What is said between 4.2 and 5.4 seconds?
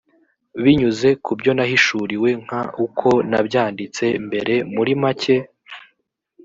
mbere muri make